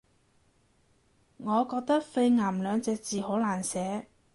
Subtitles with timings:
[1.37, 4.07] 我覺得肺癌兩隻字好難寫